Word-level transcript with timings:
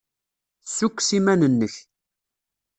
Ssukkes 0.67 1.09
iman-nnek. 1.17 1.75